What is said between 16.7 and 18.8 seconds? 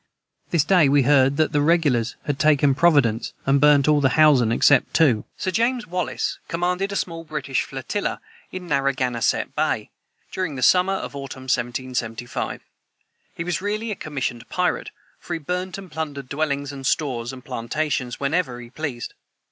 and stores, and plantations, wherever he